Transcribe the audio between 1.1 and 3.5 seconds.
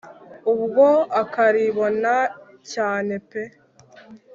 akaribona, cyane pe